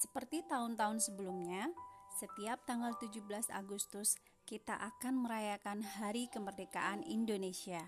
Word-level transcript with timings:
Seperti 0.00 0.40
tahun-tahun 0.48 1.12
sebelumnya, 1.12 1.68
setiap 2.16 2.64
tanggal 2.64 2.96
17 2.96 3.52
Agustus 3.52 4.16
kita 4.48 4.72
akan 4.72 5.28
merayakan 5.28 5.84
Hari 5.84 6.32
Kemerdekaan 6.32 7.04
Indonesia. 7.04 7.84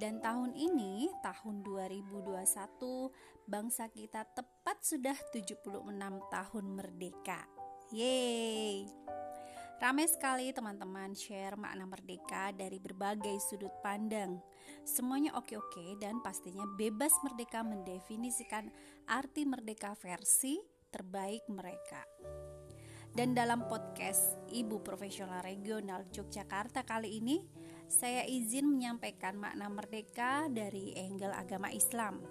Dan 0.00 0.24
tahun 0.24 0.56
ini, 0.56 1.12
tahun 1.20 1.60
2021, 1.60 3.12
bangsa 3.44 3.92
kita 3.92 4.24
tepat 4.32 4.80
sudah 4.80 5.16
76 5.28 5.84
tahun 6.32 6.64
merdeka. 6.72 7.44
Yeay! 7.92 8.88
Ramai 9.76 10.08
sekali 10.08 10.56
teman-teman 10.56 11.12
share 11.12 11.60
makna 11.60 11.84
merdeka 11.84 12.48
dari 12.56 12.80
berbagai 12.80 13.36
sudut 13.44 13.76
pandang. 13.84 14.40
Semuanya 14.88 15.36
oke-oke 15.36 16.00
dan 16.00 16.24
pastinya 16.24 16.64
bebas 16.80 17.12
merdeka 17.20 17.60
mendefinisikan 17.60 18.72
arti 19.04 19.44
merdeka 19.44 19.92
versi 20.00 20.75
terbaik 20.96 21.44
mereka. 21.52 22.00
Dan 23.12 23.36
dalam 23.36 23.68
podcast 23.68 24.40
Ibu 24.48 24.80
Profesional 24.80 25.44
Regional 25.44 26.08
Yogyakarta 26.08 26.88
kali 26.88 27.20
ini, 27.20 27.44
saya 27.84 28.24
izin 28.24 28.64
menyampaikan 28.64 29.36
makna 29.36 29.68
merdeka 29.68 30.48
dari 30.48 30.96
angle 30.96 31.36
agama 31.36 31.68
Islam. 31.68 32.24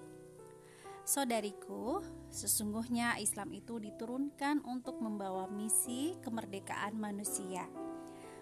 Saudariku, 1.05 2.01
sesungguhnya 2.33 3.21
Islam 3.21 3.53
itu 3.53 3.77
diturunkan 3.77 4.66
untuk 4.66 4.97
membawa 4.97 5.45
misi 5.45 6.17
kemerdekaan 6.25 6.97
manusia. 6.97 7.69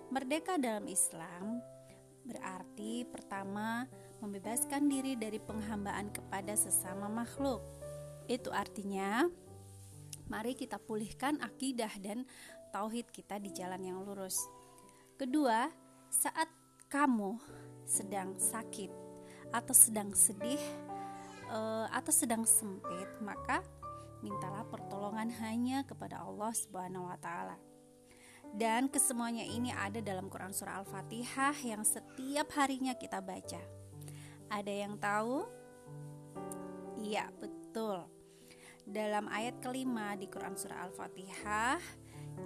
Merdeka 0.07 0.55
dalam 0.55 0.87
Islam 0.87 1.59
berarti 2.23 3.03
pertama 3.11 3.83
membebaskan 4.23 4.87
diri 4.87 5.19
dari 5.19 5.43
penghambaan 5.43 6.07
kepada 6.15 6.55
sesama 6.55 7.11
makhluk. 7.11 7.59
Itu 8.31 8.55
artinya 8.55 9.27
mari 10.33 10.57
kita 10.57 10.81
pulihkan 10.81 11.37
akidah 11.45 11.93
dan 12.01 12.25
tauhid 12.73 13.13
kita 13.13 13.37
di 13.37 13.53
jalan 13.53 13.85
yang 13.85 14.01
lurus. 14.01 14.41
Kedua, 15.13 15.69
saat 16.09 16.49
kamu 16.89 17.37
sedang 17.85 18.33
sakit 18.41 18.89
atau 19.53 19.77
sedang 19.77 20.09
sedih, 20.17 20.57
uh, 21.53 21.85
atau 21.93 22.09
sedang 22.09 22.41
sempit, 22.49 23.05
maka 23.21 23.61
mintalah 24.25 24.65
pertolongan 24.65 25.29
hanya 25.45 25.85
kepada 25.85 26.25
Allah 26.25 26.49
Subhanahu 26.49 27.05
wa 27.05 27.17
taala. 27.21 27.61
Dan 28.53 28.89
kesemuanya 28.89 29.45
ini 29.45 29.69
ada 29.69 30.01
dalam 30.01 30.29
Quran 30.33 30.53
surah 30.53 30.81
Al-Fatihah 30.81 31.53
yang 31.61 31.85
setiap 31.85 32.49
harinya 32.57 32.97
kita 32.97 33.21
baca. 33.21 33.61
Ada 34.49 34.73
yang 34.73 34.97
tahu? 34.97 35.45
Iya, 37.01 37.29
betul. 37.37 38.22
Dalam 38.83 39.31
ayat 39.31 39.63
kelima 39.63 40.11
di 40.19 40.27
Quran 40.27 40.59
surah 40.59 40.83
Al-Fatihah, 40.91 41.79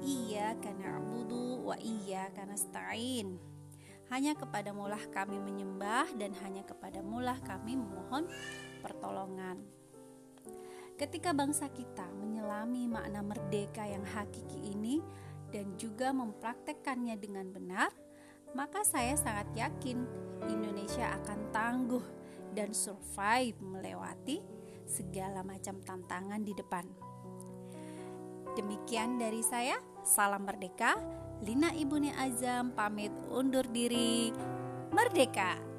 iya 0.05 0.53
karena 0.61 1.01
abudu 1.01 1.65
wa 1.65 1.73
iya 1.81 2.29
karena 2.29 2.53
stain. 2.53 3.41
Hanya 4.13 4.37
kepada 4.37 4.69
mulah 4.69 5.01
kami 5.09 5.41
menyembah 5.41 6.13
dan 6.13 6.37
hanya 6.45 6.61
kepada 6.61 7.01
mulah 7.01 7.41
kami 7.41 7.73
memohon 7.75 8.29
pertolongan. 8.85 9.65
Ketika 10.97 11.33
bangsa 11.33 11.73
kita 11.73 12.05
menyelami 12.21 12.85
makna 12.85 13.25
merdeka 13.25 13.85
yang 13.89 14.05
hakiki 14.05 14.77
ini 14.77 15.01
dan 15.49 15.73
juga 15.73 16.13
mempraktekkannya 16.13 17.17
dengan 17.17 17.49
benar, 17.49 17.89
maka 18.53 18.85
saya 18.85 19.17
sangat 19.17 19.49
yakin 19.57 20.05
Indonesia 20.47 21.17
akan 21.17 21.39
tangguh 21.49 22.05
dan 22.53 22.73
survive 22.77 23.57
melewati 23.61 24.41
segala 24.87 25.43
macam 25.43 25.77
tantangan 25.83 26.41
di 26.41 26.55
depan. 26.55 26.87
Demikian 28.57 29.21
dari 29.21 29.45
saya, 29.45 29.77
salam 30.01 30.47
merdeka. 30.47 30.97
Lina 31.45 31.69
Ibuni 31.77 32.09
Azam 32.09 32.73
pamit 32.73 33.13
undur 33.29 33.67
diri. 33.69 34.33
Merdeka! 34.89 35.76